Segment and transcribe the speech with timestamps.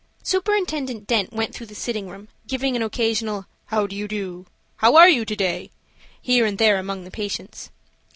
[0.23, 4.95] Superintendent Dent went through the sitting room, giving an occasional "How do you do?" "How
[4.95, 5.69] are you to day?"
[6.19, 7.69] here and there among the patients.